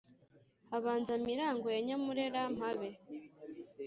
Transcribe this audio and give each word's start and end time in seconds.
Habanza 0.71 1.13
Miragwe 1.25 1.69
ya 1.75 1.81
Nyamurera-mpabe 1.87 2.89